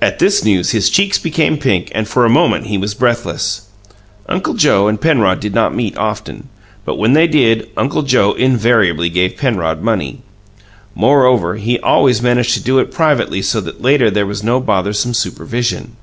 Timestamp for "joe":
4.54-4.88, 8.04-8.32